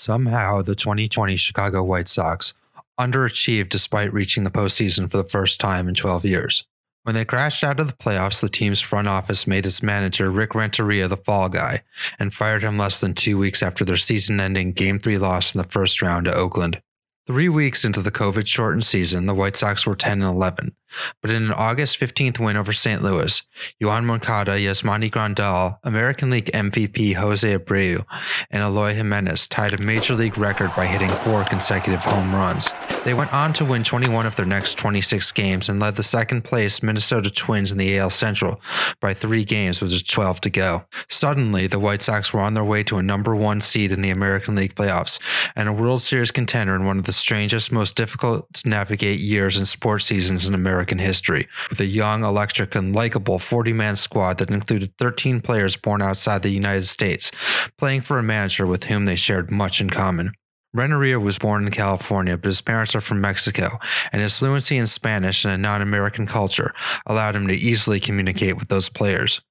[0.00, 2.54] Somehow, the 2020 Chicago White Sox
[2.98, 6.64] underachieved despite reaching the postseason for the first time in 12 years.
[7.02, 10.54] When they crashed out of the playoffs, the team's front office made its manager Rick
[10.54, 11.82] Renteria the fall guy
[12.18, 15.58] and fired him less than two weeks after their season ending Game 3 loss in
[15.58, 16.80] the first round to Oakland.
[17.26, 20.74] Three weeks into the COVID shortened season, the White Sox were 10 and 11.
[21.20, 23.02] But in an August 15th win over St.
[23.02, 23.42] Louis,
[23.80, 28.04] Yoan Moncada, Yasmani Grandal, American League MVP Jose Abreu,
[28.50, 32.70] and Eloy Jimenez tied a major league record by hitting four consecutive home runs.
[33.04, 36.42] They went on to win 21 of their next 26 games and led the second
[36.42, 38.60] place Minnesota Twins in the AL Central
[39.00, 40.84] by three games with just 12 to go.
[41.08, 44.10] Suddenly, the White Sox were on their way to a number one seed in the
[44.10, 45.18] American League playoffs
[45.56, 49.56] and a World Series contender in one of the strangest, most difficult to navigate years
[49.56, 54.38] in sports seasons in American history, with a young, electric, and likable 40 man squad
[54.38, 57.30] that included 13 players born outside the United States,
[57.76, 60.32] playing for a manager with whom they shared much in common.
[60.72, 63.78] Renteria was born in California, but his parents are from Mexico,
[64.10, 66.72] and his fluency in Spanish and a non American culture
[67.04, 69.42] allowed him to easily communicate with those players.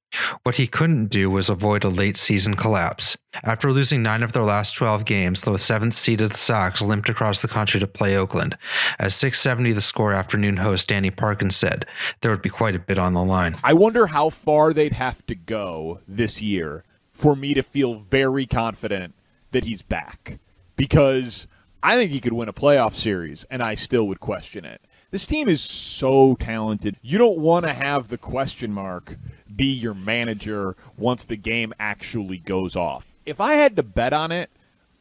[0.43, 3.17] What he couldn't do was avoid a late season collapse.
[3.43, 7.47] After losing nine of their last 12 games, the seventh seeded Sox limped across the
[7.47, 8.57] country to play Oakland.
[8.97, 11.85] As 670 the score afternoon host Danny Parkins said,
[12.21, 13.57] there would be quite a bit on the line.
[13.63, 18.45] I wonder how far they'd have to go this year for me to feel very
[18.45, 19.13] confident
[19.51, 20.39] that he's back
[20.75, 21.47] because
[21.83, 24.81] I think he could win a playoff series, and I still would question it.
[25.11, 26.97] This team is so talented.
[27.01, 29.17] You don't want to have the question mark
[29.55, 33.05] be your manager once the game actually goes off.
[33.25, 34.49] If I had to bet on it,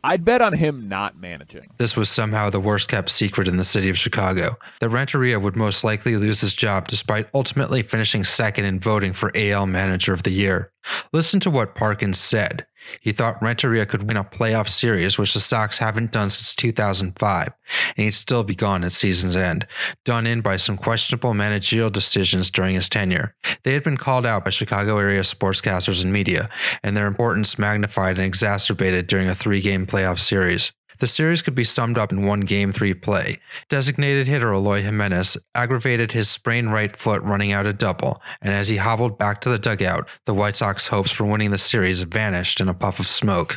[0.04, 1.70] I'd bet on him not managing.
[1.78, 4.56] This was somehow the worst kept secret in the city of Chicago.
[4.80, 9.32] That Renteria would most likely lose his job despite ultimately finishing second in voting for
[9.34, 10.70] AL Manager of the Year.
[11.12, 12.64] Listen to what Parkins said.
[13.00, 17.48] He thought Renteria could win a playoff series, which the Sox haven't done since 2005,
[17.96, 19.66] and he'd still be gone at season's end,
[20.04, 23.34] done in by some questionable managerial decisions during his tenure.
[23.62, 26.48] They had been called out by Chicago area sportscasters and media,
[26.82, 30.72] and their importance magnified and exacerbated during a three game playoff series.
[31.00, 33.40] The series could be summed up in one game three play.
[33.68, 38.68] Designated hitter Eloy Jimenez aggravated his sprained right foot running out a double, and as
[38.68, 42.60] he hobbled back to the dugout, the White Sox hopes for winning the series vanished
[42.60, 43.56] in a puff of smoke.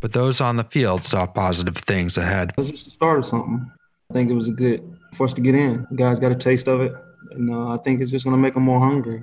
[0.00, 2.50] But those on the field saw positive things ahead.
[2.50, 3.70] It was just the start of something.
[4.10, 4.82] I think it was a good
[5.14, 5.86] for us to get in.
[5.90, 6.92] The guys got a taste of it,
[7.30, 9.22] and uh, I think it's just going to make them more hungry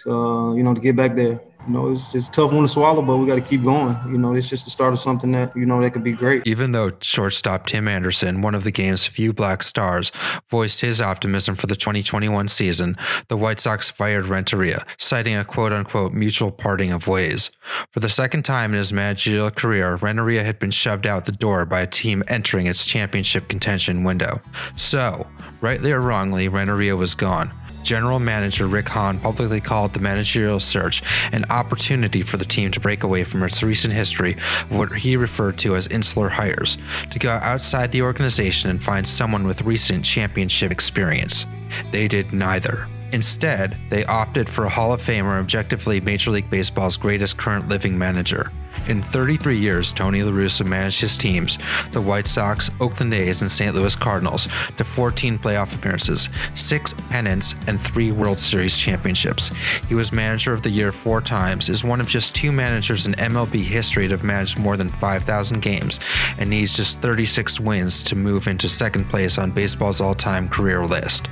[0.00, 2.68] to, uh, you know, to get back there you know, it's just tough one to
[2.68, 3.98] swallow, but we got to keep going.
[4.06, 6.46] You know, it's just the start of something that, you know, that could be great.
[6.46, 10.12] Even though shortstop Tim Anderson, one of the game's few black stars,
[10.48, 12.96] voiced his optimism for the 2021 season,
[13.28, 17.50] the White Sox fired Renteria, citing a quote unquote mutual parting of ways.
[17.90, 21.64] For the second time in his managerial career, Renteria had been shoved out the door
[21.66, 24.40] by a team entering its championship contention window.
[24.76, 25.26] So,
[25.60, 27.52] rightly or wrongly, Renteria was gone.
[27.86, 32.80] General Manager Rick Hahn publicly called the managerial search an opportunity for the team to
[32.80, 36.78] break away from its recent history of what he referred to as insular hires,
[37.12, 41.46] to go outside the organization and find someone with recent championship experience.
[41.92, 42.88] They did neither.
[43.12, 47.96] Instead, they opted for a Hall of Famer, objectively Major League Baseball's greatest current living
[47.96, 48.50] manager.
[48.88, 51.58] In 33 years, Tony La Russa managed his teams,
[51.90, 53.74] the White Sox, Oakland A's, and St.
[53.74, 59.50] Louis Cardinals, to 14 playoff appearances, six pennants, and three World Series championships.
[59.88, 63.14] He was manager of the year four times, is one of just two managers in
[63.14, 65.98] MLB history to have managed more than 5,000 games,
[66.38, 70.86] and needs just 36 wins to move into second place on baseball's all time career
[70.86, 71.28] list.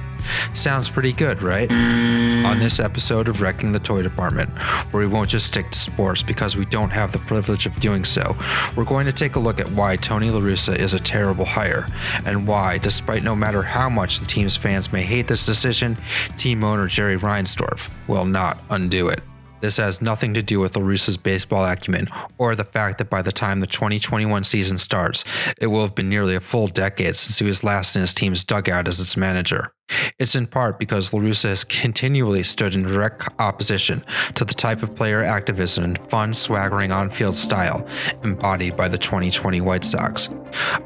[0.55, 1.71] Sounds pretty good, right?
[1.71, 4.51] On this episode of Wrecking the Toy Department,
[4.93, 8.05] where we won't just stick to sports because we don't have the privilege of doing
[8.05, 8.37] so,
[8.77, 11.87] we're going to take a look at why Tony La Russa is a terrible hire,
[12.25, 15.97] and why, despite no matter how much the team's fans may hate this decision,
[16.37, 19.23] team owner Jerry Reinsdorf will not undo it.
[19.65, 23.23] This has nothing to do with La Russa's baseball acumen or the fact that by
[23.23, 25.25] the time the 2021 season starts,
[25.59, 28.45] it will have been nearly a full decade since he was last in his team's
[28.45, 29.73] dugout as its manager.
[30.19, 34.03] It's in part because La Russa has continually stood in direct opposition
[34.35, 37.87] to the type of player activism and fun, swaggering on field style
[38.23, 40.29] embodied by the 2020 White Sox.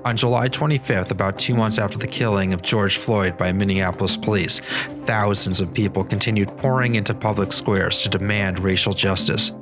[0.05, 4.61] On July 25th, about two months after the killing of George Floyd by Minneapolis police,
[5.05, 9.53] thousands of people continued pouring into public squares to demand racial justice.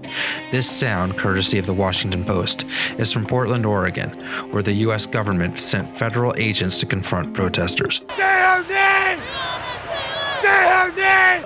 [0.51, 2.65] This sound, courtesy of the Washington Post,
[2.99, 4.11] is from Portland, Oregon,
[4.53, 5.07] where the U.S.
[5.07, 8.01] government sent federal agents to confront protesters.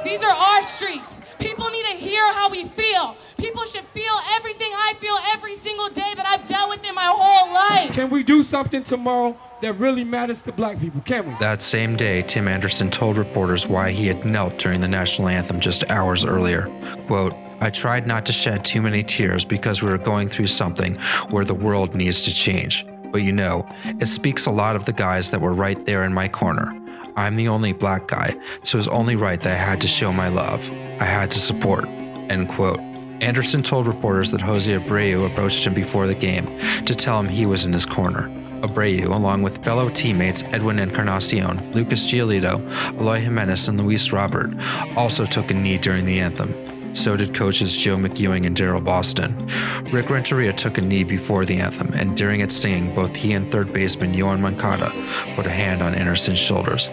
[0.04, 1.20] These are our streets.
[1.38, 5.88] People need to hear how we feel People should feel everything I feel every single
[5.88, 7.90] day that I've dealt with in my whole life.
[7.92, 11.00] Can we do something tomorrow that really matters to black people?
[11.00, 11.34] Can we?
[11.38, 15.58] That same day, Tim Anderson told reporters why he had knelt during the national anthem
[15.58, 16.66] just hours earlier.
[17.06, 17.32] Quote,
[17.62, 20.96] I tried not to shed too many tears because we were going through something
[21.30, 22.86] where the world needs to change.
[23.10, 26.12] But you know, it speaks a lot of the guys that were right there in
[26.12, 26.79] my corner.
[27.20, 28.34] I'm the only black guy,
[28.64, 30.70] so it was only right that I had to show my love.
[30.98, 31.84] I had to support.
[31.84, 32.80] End quote.
[33.20, 36.46] Anderson told reporters that Jose Abreu approached him before the game
[36.86, 38.30] to tell him he was in his corner.
[38.62, 42.58] Abreu, along with fellow teammates Edwin Encarnacion, Lucas Giolito,
[42.98, 44.54] Eloy Jimenez, and Luis Robert,
[44.96, 46.54] also took a knee during the anthem.
[46.94, 49.46] So did coaches Joe McEwing and Daryl Boston.
[49.92, 53.50] Rick Renteria took a knee before the anthem, and during its singing, both he and
[53.52, 54.90] third baseman Yoan Moncada
[55.36, 56.88] put a hand on Anderson's shoulders.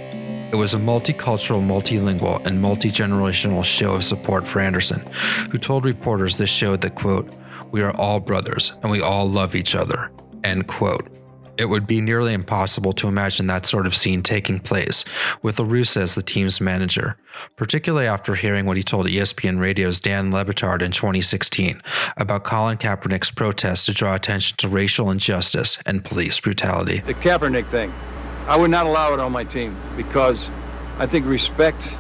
[0.50, 5.06] It was a multicultural, multilingual, and multi generational show of support for Anderson,
[5.52, 7.30] who told reporters this showed that, quote,
[7.72, 10.10] we are all brothers and we all love each other,
[10.46, 11.10] end quote.
[11.58, 15.04] It would be nearly impossible to imagine that sort of scene taking place
[15.42, 17.18] with La Russa as the team's manager,
[17.58, 21.82] particularly after hearing what he told ESPN Radio's Dan Le Batard in 2016
[22.16, 27.00] about Colin Kaepernick's protest to draw attention to racial injustice and police brutality.
[27.00, 27.92] The Kaepernick thing,
[28.48, 30.50] I would not allow it on my team because
[31.00, 31.96] I think respect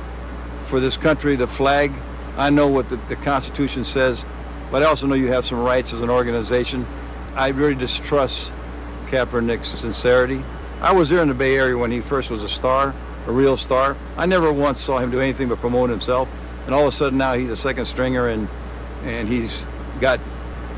[0.66, 1.92] for this country, the flag,
[2.38, 4.26] I know what the, the Constitution says,
[4.72, 6.86] but I also know you have some rights as an organization.
[7.36, 8.52] I really distrust
[9.08, 10.44] Kaepernick's sincerity.
[10.82, 12.96] I was there in the Bay Area when he first was a star,
[13.26, 13.98] a real star.
[14.16, 16.30] I never once saw him do anything but promote himself.
[16.66, 18.48] And all of a sudden now he's a second stringer and
[19.04, 19.66] and he's
[20.02, 20.20] got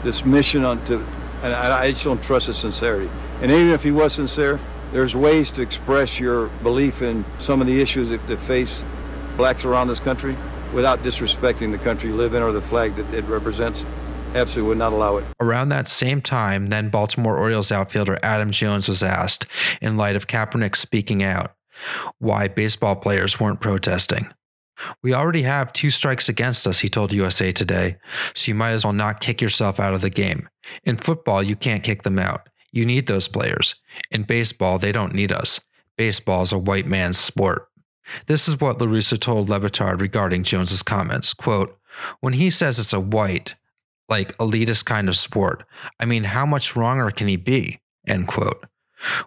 [0.04, 0.98] this mission on to,
[1.42, 3.10] and I, I just don't trust his sincerity.
[3.42, 4.60] And even if he was sincere,
[4.92, 8.84] there's ways to express your belief in some of the issues that, that face
[9.38, 10.36] blacks around this country
[10.74, 13.86] without disrespecting the country you live in or the flag that it represents.
[14.36, 15.26] Absolutely would not allow it.
[15.40, 19.46] Around that same time, then Baltimore Orioles outfielder Adam Jones was asked,
[19.82, 21.56] in light of Kaepernick speaking out,
[22.20, 24.28] why baseball players weren't protesting.
[25.02, 27.98] We already have two strikes against us, he told USA Today,
[28.36, 30.48] so you might as well not kick yourself out of the game.
[30.84, 32.49] In football, you can't kick them out.
[32.72, 33.76] You need those players.
[34.12, 35.60] In baseball, they don't need us.
[35.98, 37.68] Baseball is a white man's sport.
[38.28, 41.34] This is what La Russa told Le Batard regarding Jones's comments.
[41.34, 41.78] Quote,
[42.22, 43.56] when he says it's a white,
[44.08, 45.64] like elitist kind of sport,
[46.00, 47.80] I mean, how much wronger can he be?
[48.08, 48.66] End quote.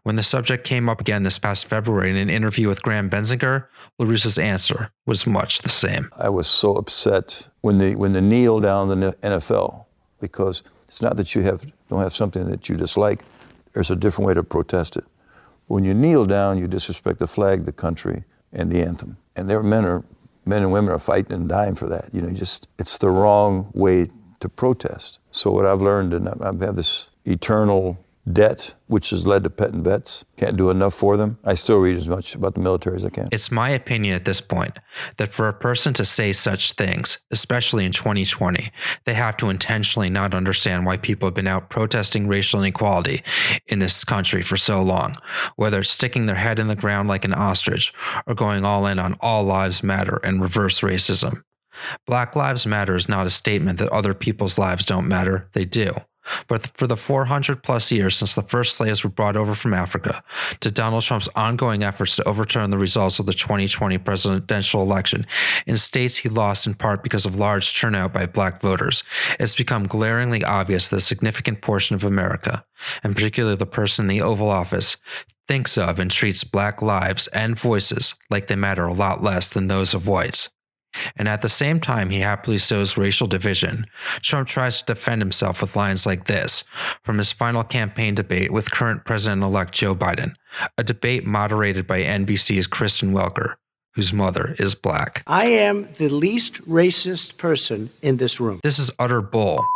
[0.03, 3.67] When the subject came up again this past February in an interview with Graham Bensinger,
[3.99, 6.11] La Russa's answer was much the same.
[6.17, 9.87] I was so upset when they when they kneel down the NFL
[10.21, 10.62] because
[10.93, 13.25] it's not that you have don't have something that you dislike.
[13.73, 15.05] There's a different way to protest it.
[15.67, 19.17] When you kneel down, you disrespect the flag, the country, and the anthem.
[19.35, 20.05] And their men are
[20.44, 22.11] men and women are fighting and dying for that.
[22.12, 24.09] You know, just it's the wrong way
[24.41, 25.19] to protest.
[25.31, 27.97] So what I've learned, and I have had this eternal
[28.30, 30.24] debt, which has led to petting vets.
[30.36, 31.38] Can't do enough for them.
[31.44, 33.28] I still read as much about the military as I can.
[33.32, 34.78] It's my opinion at this point
[35.16, 38.70] that for a person to say such things, especially in 2020,
[39.04, 43.22] they have to intentionally not understand why people have been out protesting racial inequality
[43.66, 45.16] in this country for so long,
[45.56, 47.92] whether sticking their head in the ground like an ostrich
[48.26, 51.42] or going all in on all lives matter and reverse racism.
[52.06, 55.94] Black Lives Matter is not a statement that other people's lives don't matter, they do.
[56.46, 60.22] But for the 400 plus years since the first slaves were brought over from Africa,
[60.60, 65.26] to Donald Trump's ongoing efforts to overturn the results of the 2020 presidential election
[65.67, 69.02] in states he lost in part because of large turnout by black voters,
[69.38, 72.64] it's become glaringly obvious that a significant portion of America,
[73.02, 74.96] and particularly the person in the Oval Office,
[75.48, 79.69] thinks of and treats black lives and voices like they matter a lot less than
[79.69, 80.48] those of whites.
[81.17, 83.87] And at the same time, he happily sows racial division.
[84.20, 86.65] Trump tries to defend himself with lines like this
[87.03, 90.34] from his final campaign debate with current President elect Joe Biden,
[90.79, 93.55] a debate moderated by NBC's Kristen Welker,
[93.94, 95.22] whose mother is black.
[95.27, 98.61] I am the least racist person in this room.
[98.63, 99.67] This is utter bull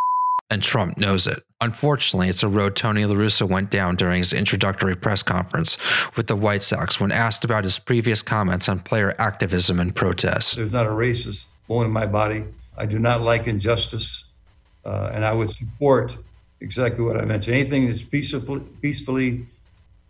[0.50, 1.42] and Trump knows it.
[1.62, 5.78] Unfortunately, it's a road Tony La Russa went down during his introductory press conference
[6.14, 10.56] with the White Sox when asked about his previous comments on player activism and protest.
[10.56, 12.44] There's not a racist bone in my body.
[12.76, 14.25] I do not like injustice,
[14.84, 16.18] uh, and I would support
[16.60, 17.56] exactly what I mentioned.
[17.56, 19.46] Anything that's peacefully, peacefully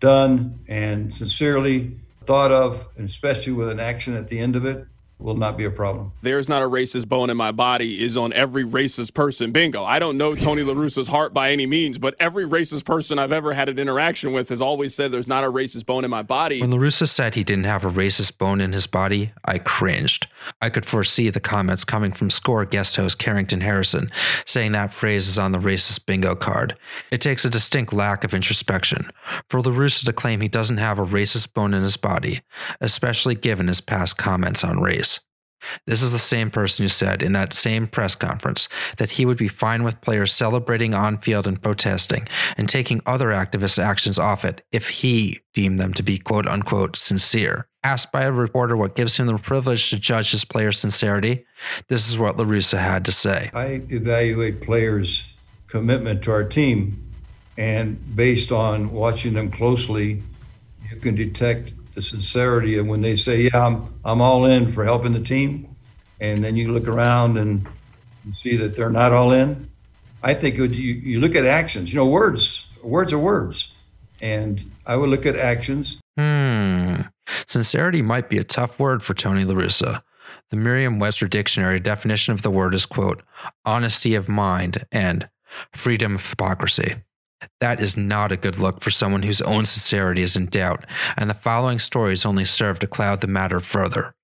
[0.00, 1.92] done and sincerely
[2.24, 4.84] thought of, and especially with an action at the end of it,
[5.18, 6.12] will not be a problem.
[6.20, 9.50] There's not a racist bone in my body is on every racist person.
[9.50, 9.82] Bingo.
[9.82, 13.32] I don't know Tony La Russa's heart by any means, but every racist person I've
[13.32, 16.22] ever had an interaction with has always said there's not a racist bone in my
[16.22, 16.60] body.
[16.60, 20.26] When La Russa said he didn't have a racist bone in his body, I cringed.
[20.60, 24.08] I could foresee the comments coming from score guest host Carrington Harrison
[24.44, 26.76] saying that phrase is on the racist bingo card.
[27.10, 29.06] It takes a distinct lack of introspection
[29.48, 32.40] for La Russa to claim he doesn't have a racist bone in his body,
[32.80, 35.05] especially given his past comments on race.
[35.86, 39.38] This is the same person who said in that same press conference that he would
[39.38, 44.44] be fine with players celebrating on field and protesting and taking other activist actions off
[44.44, 47.68] it if he deemed them to be quote unquote sincere.
[47.82, 51.46] Asked by a reporter what gives him the privilege to judge his players' sincerity,
[51.88, 53.50] this is what La Russa had to say.
[53.54, 55.32] I evaluate players'
[55.68, 57.12] commitment to our team,
[57.56, 60.22] and based on watching them closely,
[60.90, 64.84] you can detect the sincerity of when they say, "Yeah, I'm I'm all in for
[64.84, 65.74] helping the team,"
[66.20, 67.66] and then you look around and
[68.24, 69.68] you see that they're not all in.
[70.22, 71.92] I think would, you you look at actions.
[71.92, 73.72] You know, words words are words,
[74.20, 75.98] and I would look at actions.
[76.16, 77.00] Hmm.
[77.46, 80.02] Sincerity might be a tough word for Tony La Russa.
[80.50, 83.22] The Merriam-Webster dictionary definition of the word is quote
[83.64, 85.28] honesty of mind and
[85.72, 86.94] freedom of hypocrisy.
[87.60, 90.84] That is not a good look for someone whose own sincerity is in doubt,
[91.16, 94.14] and the following stories only serve to cloud the matter further.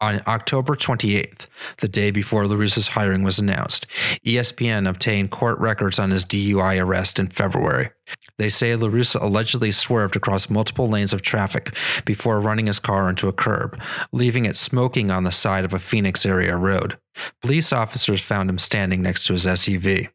[0.00, 1.46] On October 28th,
[1.78, 3.84] the day before La Russa's hiring was announced,
[4.24, 7.90] ESPN obtained court records on his DUI arrest in February.
[8.38, 13.10] They say La Russa allegedly swerved across multiple lanes of traffic before running his car
[13.10, 13.76] into a curb,
[14.12, 16.96] leaving it smoking on the side of a Phoenix area road.
[17.42, 20.10] Police officers found him standing next to his SUV.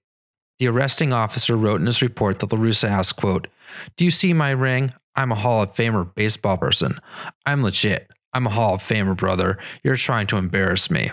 [0.64, 3.50] The arresting officer wrote in his report that La Russa asked, quote,
[3.98, 4.94] Do you see my ring?
[5.14, 6.94] I'm a Hall of Famer baseball person.
[7.46, 8.10] I'm legit.
[8.32, 9.58] I'm a Hall of Famer, brother.
[9.84, 11.12] You're trying to embarrass me.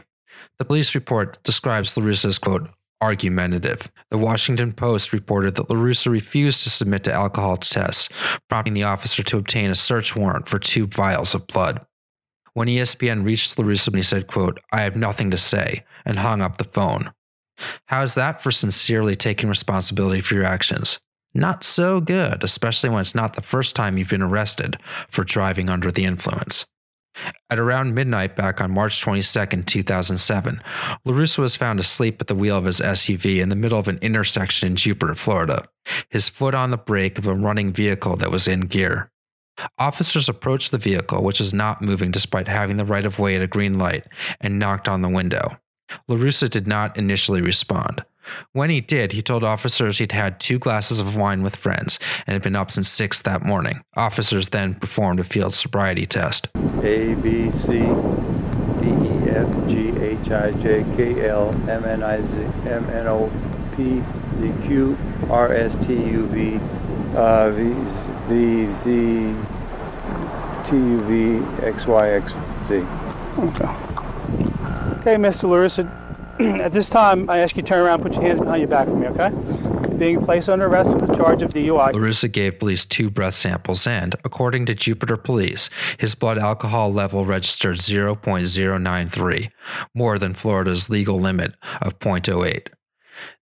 [0.61, 3.91] The police report describes La Russa as, quote, argumentative.
[4.13, 8.09] The Washington Post reported that La Russa refused to submit to alcohol tests,
[8.49, 11.85] prompting the officer to obtain a search warrant for two vials of blood.
[12.55, 16.41] When ESPN reached La Russa, he said, quote, I have nothing to say, and hung
[16.41, 17.11] up the phone.
[17.87, 20.99] How's that for sincerely taking responsibility for your actions?
[21.35, 25.69] Not so good, especially when it's not the first time you've been arrested for driving
[25.69, 26.67] under the influence.
[27.51, 30.61] At around midnight back on March 22, 2007,
[31.05, 33.89] La Russa was found asleep at the wheel of his SUV in the middle of
[33.89, 35.65] an intersection in Jupiter, Florida,
[36.09, 39.11] his foot on the brake of a running vehicle that was in gear.
[39.79, 43.43] Officers approached the vehicle, which was not moving despite having the right of way at
[43.43, 44.07] a green light,
[44.41, 45.59] and knocked on the window.
[46.09, 48.05] La Russa did not initially respond.
[48.53, 52.35] When he did, he told officers he'd had two glasses of wine with friends and
[52.35, 53.81] had been up since 6 that morning.
[53.97, 56.49] Officers then performed a field sobriety test.
[56.83, 57.81] A, B, C,
[58.81, 62.37] D, E, F, G, H, I, J, K, L, M, N, I, Z,
[62.69, 63.31] M, N, O,
[63.77, 64.03] P,
[64.41, 64.97] Z, Q,
[65.29, 66.61] R, S, T, U, V,
[67.17, 67.75] uh, V,
[68.29, 69.35] V, Z,
[70.69, 72.33] T, U, V, X, Y, X,
[72.69, 72.87] Z.
[73.39, 73.90] Okay.
[75.01, 75.49] Okay, Mr.
[75.49, 75.91] Larissa,
[76.63, 78.69] at this time, I ask you to turn around, and put your hands behind your
[78.69, 79.31] back for me, okay?
[79.97, 81.95] Being placed under arrest with the charge of DUI.
[81.95, 86.93] La Russa gave police two breath samples, and, according to Jupiter Police, his blood alcohol
[86.93, 89.49] level registered 0.093,
[89.95, 92.67] more than Florida's legal limit of 0.08.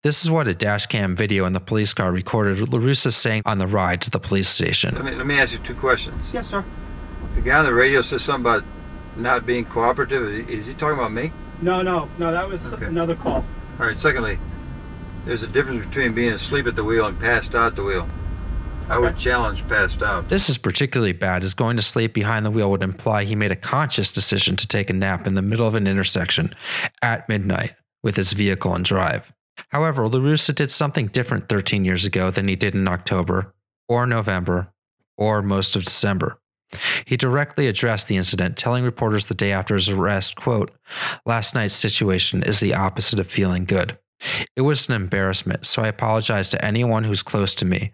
[0.05, 3.59] This is what a dashcam video in the police car recorded La Russa saying on
[3.59, 4.95] the ride to the police station.
[4.95, 6.31] Let me, let me ask you two questions.
[6.33, 6.65] Yes, sir.
[7.35, 8.65] The guy on the radio says something about
[9.17, 10.49] not being cooperative.
[10.49, 11.33] Is he talking about me?
[11.61, 12.87] No, no, no, that was Okay.
[12.87, 13.45] another call.
[13.81, 13.99] All right.
[13.99, 14.38] Secondly,
[15.25, 18.09] there's a difference between being asleep at the wheel and passed out at the wheel.
[18.88, 20.31] I would challenge passed out.
[20.31, 23.53] This is particularly bad, as going to sleep behind the wheel would imply he made
[23.53, 26.55] a conscious decision to take a nap in the middle of an intersection
[27.03, 29.31] at midnight with his vehicle and drive.
[29.69, 33.53] However, La Russa did something different 13 years ago than he did in October,
[33.88, 34.73] or November,
[35.19, 36.41] or most of December.
[37.05, 40.71] He directly addressed the incident, telling reporters the day after his arrest, quote,
[41.25, 43.99] Last night's situation is the opposite of feeling good.
[44.57, 47.93] It was an embarrassment, so I apologize to anyone who's close to me,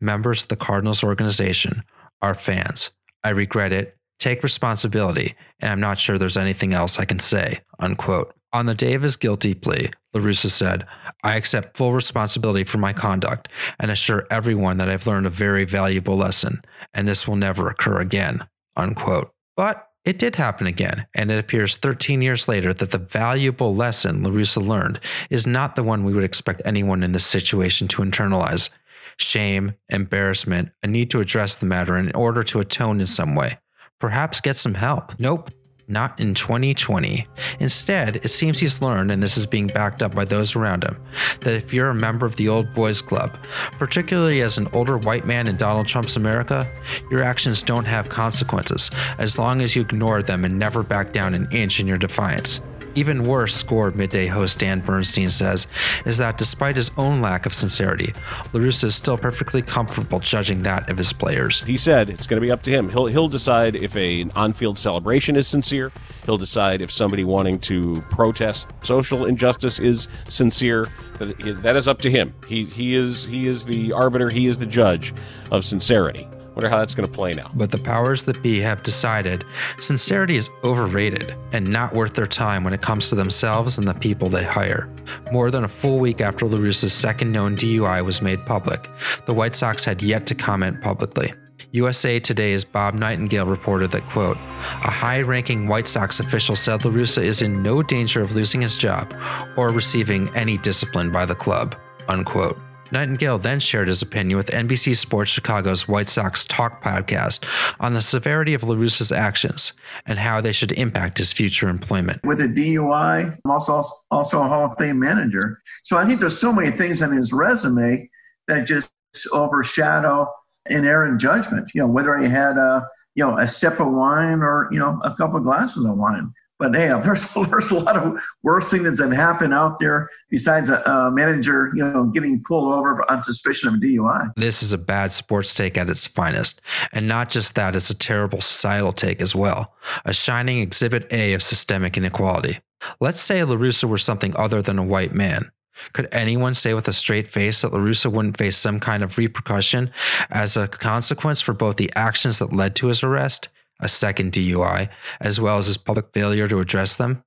[0.00, 1.82] members of the Cardinals organization,
[2.22, 2.90] our fans.
[3.22, 7.60] I regret it, take responsibility, and I'm not sure there's anything else I can say,
[7.78, 8.34] unquote.
[8.56, 10.86] On the day of his guilty plea, La Russa said,
[11.22, 13.48] I accept full responsibility for my conduct
[13.78, 16.62] and assure everyone that I've learned a very valuable lesson,
[16.94, 19.30] and this will never occur again, unquote.
[19.58, 24.22] But it did happen again, and it appears 13 years later that the valuable lesson
[24.22, 28.00] La Russa learned is not the one we would expect anyone in this situation to
[28.00, 28.70] internalize
[29.18, 33.58] shame, embarrassment, a need to address the matter in order to atone in some way.
[34.00, 35.12] Perhaps get some help.
[35.20, 35.50] Nope.
[35.88, 37.26] Not in 2020.
[37.60, 40.96] Instead, it seems he's learned, and this is being backed up by those around him,
[41.40, 43.36] that if you're a member of the old boys club,
[43.72, 46.68] particularly as an older white man in Donald Trump's America,
[47.10, 51.34] your actions don't have consequences as long as you ignore them and never back down
[51.34, 52.60] an inch in your defiance.
[52.96, 55.66] Even worse, score midday host Dan Bernstein says,
[56.06, 58.14] is that despite his own lack of sincerity,
[58.54, 61.60] La Russa is still perfectly comfortable judging that of his players.
[61.60, 62.88] He said it's going to be up to him.
[62.88, 65.92] He'll he'll decide if a an on-field celebration is sincere.
[66.24, 70.88] He'll decide if somebody wanting to protest social injustice is sincere.
[71.18, 72.34] That that is up to him.
[72.48, 74.30] He he is he is the arbiter.
[74.30, 75.12] He is the judge
[75.50, 76.26] of sincerity.
[76.56, 77.50] Wonder how that's going to play now.
[77.54, 79.44] But the powers that be have decided
[79.78, 83.92] sincerity is overrated and not worth their time when it comes to themselves and the
[83.92, 84.88] people they hire.
[85.30, 88.88] More than a full week after La Russa's second known DUI was made public,
[89.26, 91.30] the White Sox had yet to comment publicly.
[91.72, 96.90] USA Today's Bob Nightingale reported that, quote, a high ranking White Sox official said La
[96.90, 99.14] Russa is in no danger of losing his job
[99.58, 101.76] or receiving any discipline by the club,
[102.08, 102.58] unquote.
[102.92, 107.44] Nightingale then shared his opinion with NBC Sports Chicago's White Sox Talk podcast
[107.80, 109.72] on the severity of La Russa's actions
[110.06, 112.22] and how they should impact his future employment.
[112.24, 115.60] With a DUI, I'm also also a Hall of Fame manager.
[115.82, 118.08] So I think there's so many things on his resume
[118.48, 118.90] that just
[119.32, 120.28] overshadow
[120.66, 121.70] an errant judgment.
[121.74, 125.00] You know, whether he had a you know a sip of wine or you know
[125.02, 126.32] a couple of glasses of wine.
[126.58, 130.70] But hey, there's there's a lot of worse things that have happened out there besides
[130.70, 134.32] a, a, manager, you know, getting pulled over on suspicion of a DUI.
[134.36, 136.60] This is a bad sports take at its finest,
[136.92, 139.74] and not just that, it's a terrible societal take as well.
[140.04, 142.58] A shining exhibit A of systemic inequality.
[143.00, 145.50] Let's say La Russa were something other than a white man.
[145.92, 149.18] Could anyone say with a straight face that La Russa wouldn't face some kind of
[149.18, 149.90] repercussion
[150.30, 153.48] as a consequence for both the actions that led to his arrest
[153.80, 154.88] a second DUI,
[155.20, 157.22] as well as his public failure to address them?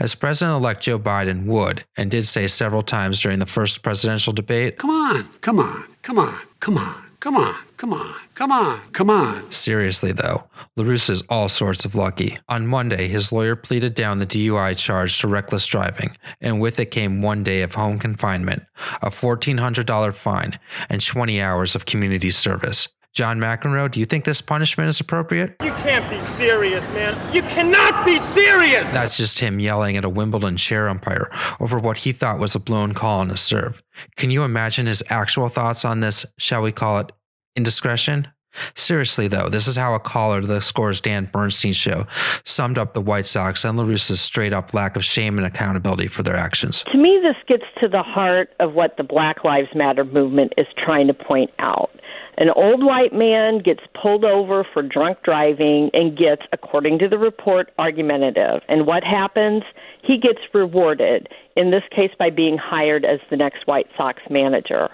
[0.00, 4.32] As President elect Joe Biden would and did say several times during the first presidential
[4.32, 8.80] debate Come on, come on, come on, come on, come on, come on, come on,
[8.92, 9.50] come on.
[9.50, 10.44] Seriously, though,
[10.76, 12.38] La Russa is all sorts of lucky.
[12.48, 16.90] On Monday, his lawyer pleaded down the DUI charge to reckless driving, and with it
[16.90, 18.64] came one day of home confinement,
[19.00, 20.58] a $1,400 fine,
[20.90, 22.88] and 20 hours of community service.
[23.12, 25.56] John McEnroe, do you think this punishment is appropriate?
[25.62, 27.34] You can't be serious, man.
[27.34, 28.90] You cannot be serious!
[28.90, 32.58] That's just him yelling at a Wimbledon chair umpire over what he thought was a
[32.58, 33.82] blown call on a serve.
[34.16, 37.12] Can you imagine his actual thoughts on this, shall we call it,
[37.54, 38.28] indiscretion?
[38.74, 42.06] Seriously, though, this is how a caller to the Scores Dan Bernstein show
[42.44, 46.06] summed up the White Sox and La Russa's straight up lack of shame and accountability
[46.06, 46.82] for their actions.
[46.92, 50.66] To me, this gets to the heart of what the Black Lives Matter movement is
[50.76, 51.90] trying to point out.
[52.38, 57.18] An old white man gets pulled over for drunk driving and gets, according to the
[57.18, 58.62] report, argumentative.
[58.68, 59.62] And what happens?
[60.02, 64.88] He gets rewarded, in this case by being hired as the next White Sox manager.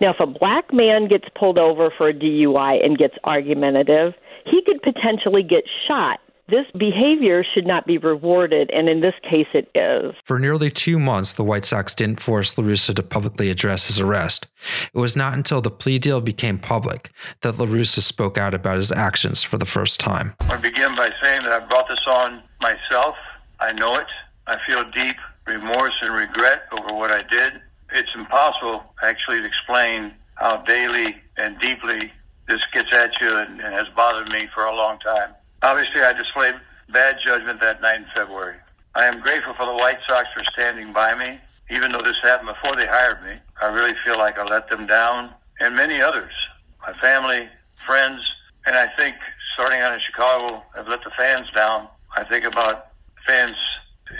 [0.00, 4.12] Now, if a black man gets pulled over for a DUI and gets argumentative,
[4.44, 6.20] he could potentially get shot
[6.52, 10.14] this behavior should not be rewarded, and in this case, it is.
[10.24, 13.98] For nearly two months, the White Sox didn't force La Russa to publicly address his
[13.98, 14.48] arrest.
[14.94, 17.10] It was not until the plea deal became public
[17.40, 20.34] that La Russa spoke out about his actions for the first time.
[20.42, 23.16] I begin by saying that I brought this on myself.
[23.58, 24.06] I know it.
[24.46, 27.62] I feel deep remorse and regret over what I did.
[27.94, 32.12] It's impossible, actually, to explain how daily and deeply
[32.46, 35.30] this gets at you and, and has bothered me for a long time.
[35.62, 36.54] Obviously, I displayed
[36.92, 38.56] bad judgment that night in February.
[38.96, 41.38] I am grateful for the White Sox for standing by me.
[41.70, 44.86] Even though this happened before they hired me, I really feel like I let them
[44.86, 46.32] down, and many others,
[46.80, 47.48] my family,
[47.86, 48.20] friends,
[48.66, 49.16] and I think
[49.54, 51.88] starting out in Chicago, I've let the fans down.
[52.16, 52.88] I think about
[53.26, 53.56] fans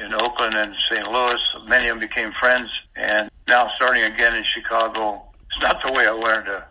[0.02, 1.06] in Oakland and St.
[1.10, 1.40] Louis.
[1.66, 6.06] Many of them became friends, and now starting again in Chicago, it's not the way
[6.06, 6.64] I wanted to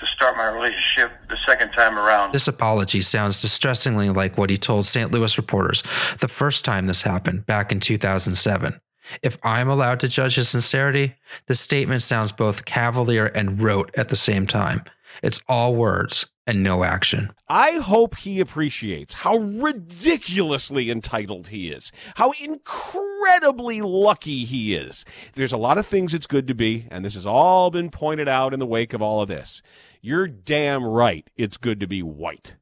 [0.00, 2.32] to start my relationship the second time around.
[2.32, 5.10] This apology sounds distressingly like what he told St.
[5.10, 5.82] Louis reporters
[6.20, 8.74] the first time this happened back in 2007.
[9.22, 11.14] If I'm allowed to judge his sincerity,
[11.46, 14.82] the statement sounds both cavalier and rote at the same time.
[15.22, 17.30] It's all words and no action.
[17.48, 25.04] I hope he appreciates how ridiculously entitled he is, how incredibly lucky he is.
[25.34, 28.28] There's a lot of things it's good to be, and this has all been pointed
[28.28, 29.60] out in the wake of all of this.
[30.00, 32.54] You're damn right it's good to be white.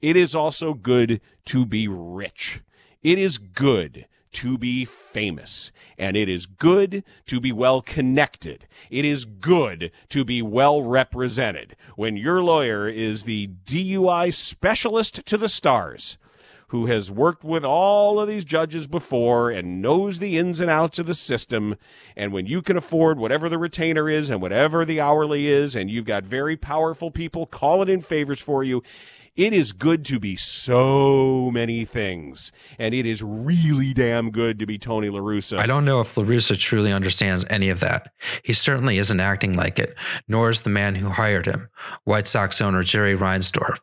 [0.00, 2.60] It is also good to be rich.
[3.02, 5.72] It is good to be famous.
[5.96, 8.66] And it is good to be well connected.
[8.90, 11.74] It is good to be well represented.
[11.96, 16.18] When your lawyer is the DUI specialist to the stars,
[16.68, 20.98] who has worked with all of these judges before and knows the ins and outs
[20.98, 21.76] of the system.
[22.16, 25.90] And when you can afford whatever the retainer is and whatever the hourly is, and
[25.90, 28.82] you've got very powerful people calling in favors for you,
[29.34, 34.66] it is good to be so many things, and it is really damn good to
[34.66, 35.58] be Tony La Russa.
[35.58, 38.12] I don't know if La Russa truly understands any of that.
[38.42, 39.94] He certainly isn't acting like it,
[40.26, 41.68] nor is the man who hired him,
[42.02, 43.78] White Sox owner Jerry Reinsdorf.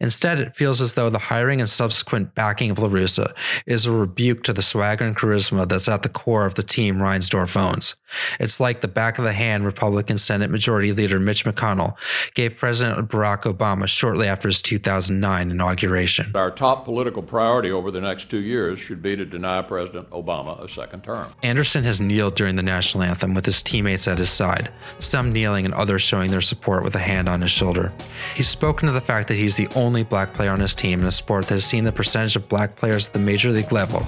[0.00, 3.32] Instead, it feels as though the hiring and subsequent backing of La Russa
[3.66, 6.96] is a rebuke to the swagger and charisma that's at the core of the team
[6.96, 7.94] Reinsdorf owns.
[8.40, 11.94] It's like the back of the hand Republican Senate Majority Leader Mitch McConnell
[12.34, 16.32] gave President Barack Obama shortly after his 2009 inauguration.
[16.34, 20.62] Our top political priority over the next two years should be to deny President Obama
[20.62, 21.28] a second term.
[21.42, 25.64] Anderson has kneeled during the national anthem with his teammates at his side, some kneeling
[25.64, 27.92] and others showing their support with a hand on his shoulder.
[28.34, 31.06] He's spoken to the fact that he's the only black player on his team in
[31.06, 34.02] a sport that has seen the percentage of black players at the major league level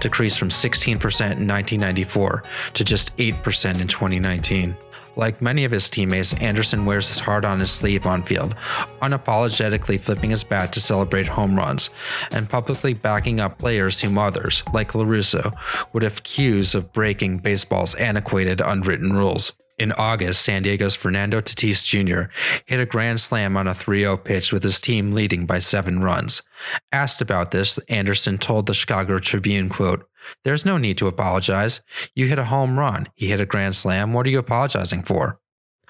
[0.00, 4.76] decrease from 16% in 1994 to just 8% in 2019.
[5.16, 8.54] Like many of his teammates, Anderson wears his heart on his sleeve on field,
[9.00, 11.90] unapologetically flipping his bat to celebrate home runs,
[12.32, 15.52] and publicly backing up players whom others, like La Russa,
[15.92, 19.52] would accuse of breaking baseball's antiquated unwritten rules.
[19.76, 22.30] In August, San Diego's Fernando Tatis Jr.
[22.66, 26.00] hit a grand slam on a 3 0 pitch with his team leading by seven
[26.00, 26.42] runs.
[26.92, 30.08] Asked about this, Anderson told the Chicago Tribune, quote,
[30.44, 31.80] There's no need to apologize.
[32.14, 33.08] You hit a home run.
[33.16, 34.12] He hit a grand slam.
[34.12, 35.40] What are you apologizing for?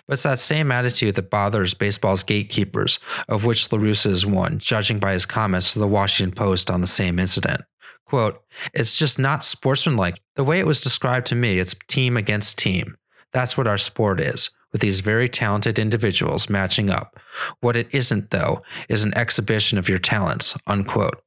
[0.07, 4.59] But it's that same attitude that bothers baseball's gatekeepers, of which La Russa is one,
[4.59, 7.63] judging by his comments to the Washington Post on the same incident.
[8.07, 8.41] Quote,
[8.73, 10.21] It's just not sportsmanlike.
[10.37, 12.97] The way it was described to me, it's team against team.
[13.35, 17.19] That's what our sport is, with these very talented individuals matching up.
[17.61, 21.21] What it isn't, though, is an exhibition of your talents, unquote.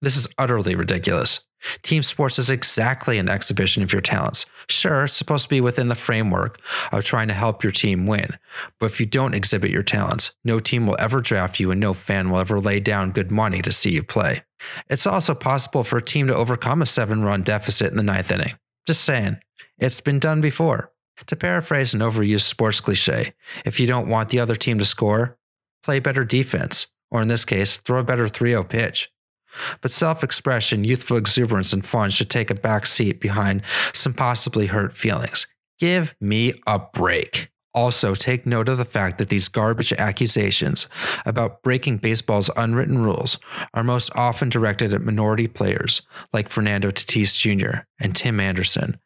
[0.00, 1.40] This is utterly ridiculous.
[1.82, 4.46] Team sports is exactly an exhibition of your talents.
[4.70, 6.58] Sure, it's supposed to be within the framework
[6.90, 8.30] of trying to help your team win,
[8.78, 11.92] but if you don't exhibit your talents, no team will ever draft you and no
[11.92, 14.40] fan will ever lay down good money to see you play.
[14.88, 18.32] It's also possible for a team to overcome a seven run deficit in the ninth
[18.32, 18.54] inning.
[18.86, 19.36] Just saying,
[19.78, 20.90] it's been done before.
[21.26, 25.36] To paraphrase an overused sports cliche, if you don't want the other team to score,
[25.82, 29.10] play better defense, or in this case, throw a better 3 0 pitch.
[29.80, 34.66] But self expression, youthful exuberance, and fun should take a back seat behind some possibly
[34.66, 35.46] hurt feelings.
[35.78, 37.50] Give me a break.
[37.72, 40.88] Also, take note of the fact that these garbage accusations
[41.24, 43.38] about breaking baseball's unwritten rules
[43.74, 46.02] are most often directed at minority players
[46.32, 47.82] like Fernando Tatis Jr.
[48.00, 48.98] and Tim Anderson,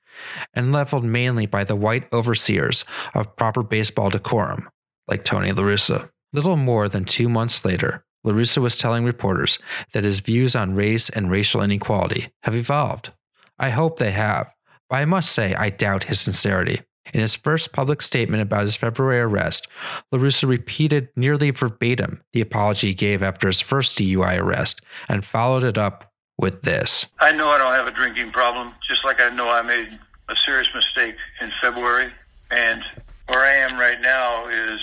[0.52, 4.68] and leveled mainly by the white overseers of proper baseball decorum,
[5.08, 6.10] like Tony La Russa.
[6.32, 9.58] Little more than two months later, La Russa was telling reporters
[9.92, 13.12] that his views on race and racial inequality have evolved.
[13.58, 14.52] I hope they have,
[14.88, 16.80] but I must say I doubt his sincerity.
[17.12, 19.68] In his first public statement about his February arrest,
[20.10, 25.24] La Russa repeated nearly verbatim the apology he gave after his first DUI arrest and
[25.24, 27.06] followed it up with this.
[27.20, 30.34] I know I don't have a drinking problem, just like I know I made a
[30.44, 32.12] serious mistake in February.
[32.50, 32.82] And
[33.28, 34.80] where I am right now is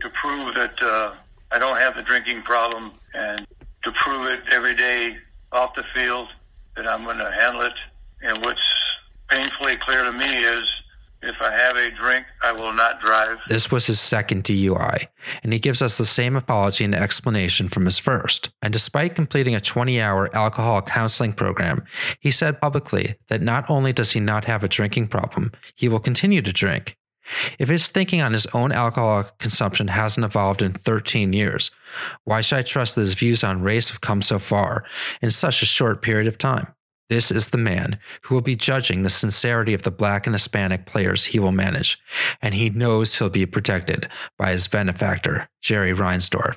[0.00, 1.14] to prove that uh,
[1.50, 3.46] I don't have the drinking problem and
[3.84, 5.16] to prove it every day
[5.52, 6.28] off the field
[6.76, 7.72] that I'm going to handle it.
[8.22, 8.60] And what's
[9.28, 10.68] painfully clear to me is
[11.28, 13.38] if I have a drink, I will not drive.
[13.48, 15.06] This was his second DUI,
[15.42, 18.50] and he gives us the same apology and explanation from his first.
[18.62, 21.84] And despite completing a 20 hour alcohol counseling program,
[22.20, 26.00] he said publicly that not only does he not have a drinking problem, he will
[26.00, 26.96] continue to drink.
[27.58, 31.70] If his thinking on his own alcohol consumption hasn't evolved in 13 years,
[32.24, 34.84] why should I trust that his views on race have come so far
[35.20, 36.72] in such a short period of time?
[37.08, 40.86] This is the man who will be judging the sincerity of the black and Hispanic
[40.86, 41.98] players he will manage,
[42.42, 46.56] and he knows he'll be protected by his benefactor, Jerry Reinsdorf.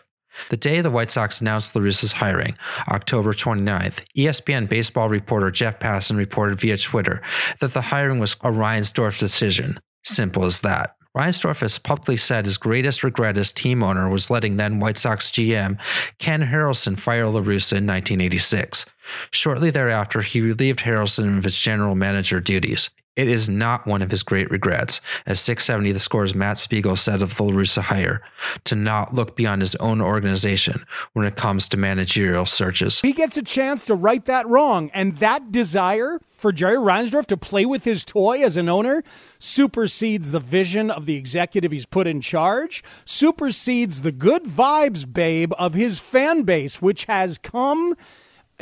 [0.50, 2.56] The day the White Sox announced La Russa's hiring,
[2.88, 7.22] October 29th, ESPN baseball reporter Jeff Passan reported via Twitter
[7.60, 9.80] that the hiring was a Reinsdorf decision.
[10.04, 10.96] Simple as that.
[11.18, 15.32] Reinsdorf has publicly said his greatest regret as team owner was letting then White Sox
[15.32, 15.80] GM
[16.20, 18.86] Ken Harrelson fire La Russa in 1986.
[19.32, 22.90] Shortly thereafter, he relieved Harrelson of his general manager duties.
[23.16, 27.22] It is not one of his great regrets, as 670 The Score's Matt Spiegel said
[27.22, 28.22] of the La hire,
[28.64, 33.02] to not look beyond his own organization when it comes to managerial searches.
[33.02, 37.38] He gets a chance to right that wrong, and that desire for Jerry Reinsdorf to
[37.38, 39.04] play with his toy as an owner
[39.40, 45.52] supersedes the vision of the executive he's put in charge, supersedes the good vibes, babe,
[45.60, 47.98] of his fan base, which has come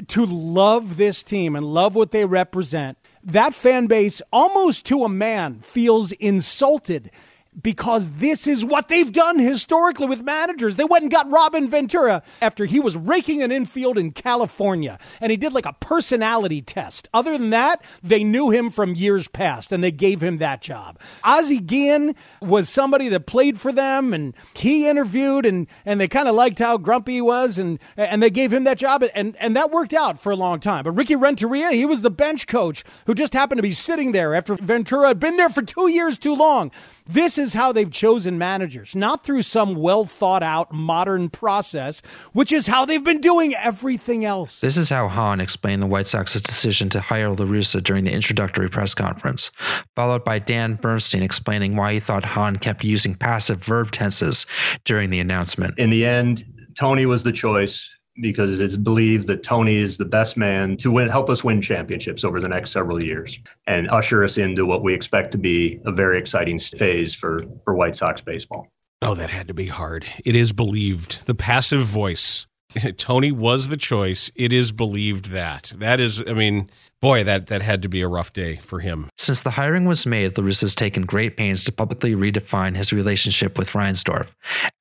[0.07, 5.09] to love this team and love what they represent, that fan base, almost to a
[5.09, 7.11] man, feels insulted
[7.61, 10.75] because this is what they've done historically with managers.
[10.75, 15.31] They went and got Robin Ventura after he was raking an infield in California, and
[15.31, 17.09] he did like a personality test.
[17.13, 20.99] Other than that, they knew him from years past, and they gave him that job.
[21.23, 26.27] Ozzie Guillen was somebody that played for them, and he interviewed, and and they kind
[26.27, 29.55] of liked how grumpy he was, and and they gave him that job, and and
[29.55, 30.83] that worked out for a long time.
[30.83, 34.35] But Ricky Renteria, he was the bench coach who just happened to be sitting there
[34.35, 36.71] after Ventura had been there for two years too long.
[37.07, 42.01] This is how they've chosen managers, not through some well thought out modern process,
[42.33, 44.59] which is how they've been doing everything else.
[44.59, 48.11] This is how Hahn explained the White Sox's decision to hire La Russa during the
[48.11, 49.51] introductory press conference,
[49.95, 54.45] followed by Dan Bernstein explaining why he thought Hahn kept using passive verb tenses
[54.83, 55.77] during the announcement.
[55.77, 56.43] In the end,
[56.75, 57.89] Tony was the choice
[58.21, 62.23] because it's believed that Tony is the best man to win, help us win championships
[62.23, 65.91] over the next several years and usher us into what we expect to be a
[65.91, 68.67] very exciting phase for, for White Sox baseball.
[69.01, 70.05] Oh, that had to be hard.
[70.25, 71.27] It is believed.
[71.27, 72.47] The passive voice.
[72.97, 74.31] Tony was the choice.
[74.35, 75.73] It is believed that.
[75.75, 76.69] That is, I mean,
[77.01, 79.09] boy, that, that had to be a rough day for him.
[79.17, 82.93] Since the hiring was made, La Russa has taken great pains to publicly redefine his
[82.93, 84.29] relationship with Reinsdorf,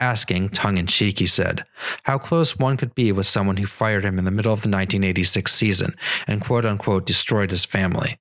[0.01, 1.65] asking, tongue in cheek, he said,
[2.05, 4.69] how close one could be with someone who fired him in the middle of the
[4.69, 5.95] 1986 season
[6.27, 8.19] and quote unquote destroyed his family.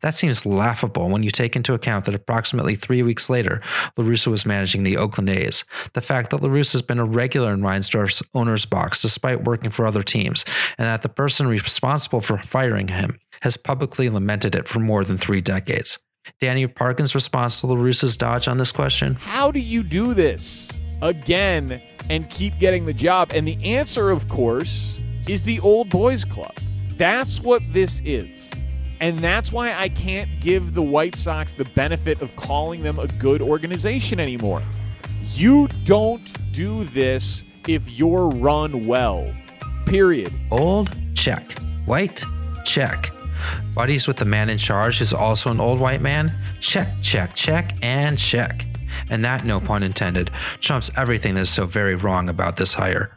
[0.00, 3.60] That seems laughable when you take into account that approximately three weeks later,
[3.96, 5.64] La Russa was managing the Oakland A's.
[5.92, 9.70] The fact that La Russa has been a regular in Reinsdorf's owner's box despite working
[9.70, 10.44] for other teams,
[10.78, 15.16] and that the person responsible for firing him has publicly lamented it for more than
[15.16, 15.98] three decades.
[16.40, 19.16] Danny Parkin's response to La Russa's dodge on this question?
[19.16, 23.32] How do you do this again and keep getting the job?
[23.34, 26.54] And the answer, of course, is the old boys club.
[26.96, 28.52] That's what this is.
[29.02, 33.08] And that's why I can't give the White Sox the benefit of calling them a
[33.08, 34.62] good organization anymore.
[35.32, 39.28] You don't do this if you're run well.
[39.86, 40.32] Period.
[40.52, 40.96] Old?
[41.16, 41.58] Check.
[41.84, 42.24] White?
[42.64, 43.10] Check.
[43.74, 46.32] Buddies with the man in charge is also an old white man?
[46.60, 48.64] Check, check, check, and check.
[49.10, 53.10] And that, no pun intended, trumps everything that is so very wrong about this hire.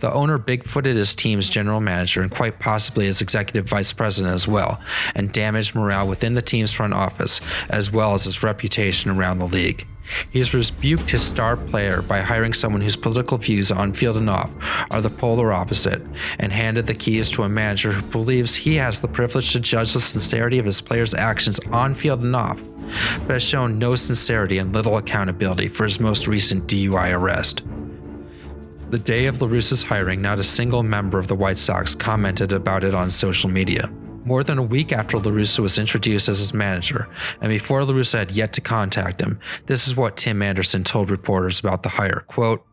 [0.00, 4.46] The owner bigfooted his team's general manager and quite possibly his executive vice president as
[4.46, 4.80] well,
[5.14, 9.46] and damaged morale within the team's front office, as well as his reputation around the
[9.46, 9.86] league.
[10.30, 14.50] He's rebuked his star player by hiring someone whose political views on field and off
[14.90, 16.02] are the polar opposite,
[16.38, 19.94] and handed the keys to a manager who believes he has the privilege to judge
[19.94, 22.60] the sincerity of his players' actions on field and off,
[23.20, 27.62] but has shown no sincerity and little accountability for his most recent DUI arrest.
[28.94, 32.52] The day of La Russa's hiring, not a single member of the White Sox commented
[32.52, 33.90] about it on social media.
[34.24, 37.08] More than a week after La Russa was introduced as his manager,
[37.40, 41.10] and before La Russa had yet to contact him, this is what Tim Anderson told
[41.10, 42.22] reporters about the hire.
[42.28, 42.64] Quote,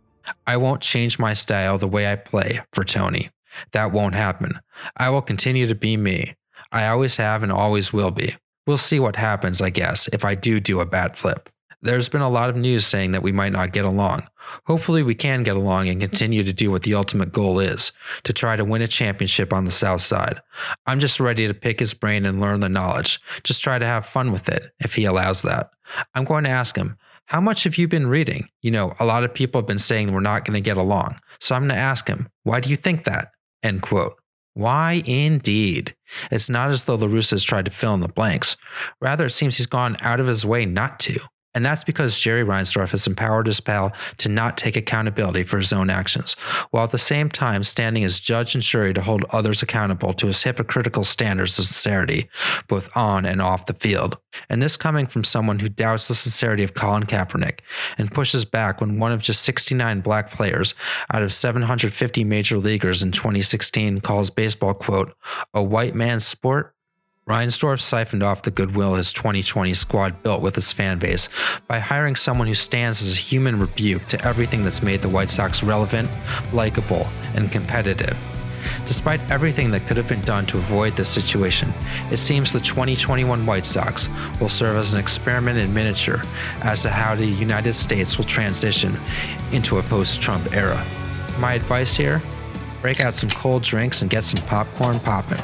[0.45, 3.29] I won't change my style the way I play for Tony.
[3.71, 4.51] That won't happen.
[4.97, 6.36] I will continue to be me.
[6.71, 8.36] I always have and always will be.
[8.67, 11.49] We'll see what happens, I guess, if I do do a bat flip.
[11.84, 14.28] There's been a lot of news saying that we might not get along.
[14.65, 17.91] Hopefully, we can get along and continue to do what the ultimate goal is
[18.24, 20.39] to try to win a championship on the South Side.
[20.86, 23.20] I'm just ready to pick his brain and learn the knowledge.
[23.44, 25.72] Just try to have fun with it, if he allows that.
[26.13, 28.48] I'm going to ask him, How much have you been reading?
[28.62, 31.15] You know, a lot of people have been saying we're not going to get along.
[31.39, 33.30] So I'm going to ask him, Why do you think that?
[33.63, 34.13] End quote.
[34.54, 35.96] Why indeed?
[36.30, 38.58] It's not as though La Russa has tried to fill in the blanks.
[39.00, 41.20] Rather, it seems he's gone out of his way not to.
[41.53, 45.73] And that's because Jerry Reinsdorf has empowered his pal to not take accountability for his
[45.73, 46.33] own actions,
[46.71, 50.27] while at the same time standing as judge and jury to hold others accountable to
[50.27, 52.29] his hypocritical standards of sincerity,
[52.67, 54.17] both on and off the field.
[54.49, 57.59] And this coming from someone who doubts the sincerity of Colin Kaepernick
[57.97, 60.73] and pushes back when one of just 69 black players
[61.13, 65.13] out of 750 major leaguers in 2016 calls baseball, quote,
[65.53, 66.75] a white man's sport
[67.32, 71.30] Reinsdorf siphoned off the goodwill his 2020 squad built with his fan base
[71.65, 75.30] by hiring someone who stands as a human rebuke to everything that's made the White
[75.30, 76.10] Sox relevant,
[76.52, 78.17] likable, and competitive.
[78.86, 81.74] Despite everything that could have been done to avoid this situation,
[82.12, 84.10] it seems the 2021 White Sox
[84.41, 86.22] will serve as an experiment in miniature
[86.63, 88.94] as to how the United States will transition
[89.54, 90.86] into a post Trump era.
[91.39, 92.22] My advice here
[92.82, 95.41] break out some cold drinks and get some popcorn popping.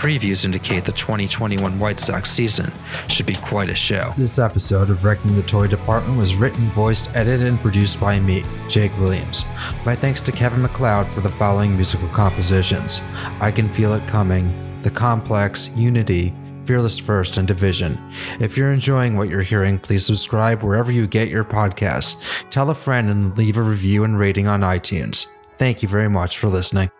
[0.00, 2.72] Previews indicate the 2021 White Sox season
[3.06, 4.14] should be quite a show.
[4.16, 8.42] This episode of Wrecking the Toy Department was written, voiced, edited, and produced by me,
[8.66, 9.44] Jake Williams.
[9.84, 13.02] My thanks to Kevin MacLeod for the following musical compositions
[13.42, 16.34] I Can Feel It Coming, The Complex, Unity,
[16.64, 17.98] Fearless First, and Division.
[18.40, 22.24] If you're enjoying what you're hearing, please subscribe wherever you get your podcasts.
[22.48, 25.34] Tell a friend and leave a review and rating on iTunes.
[25.56, 26.90] Thank you very much for listening.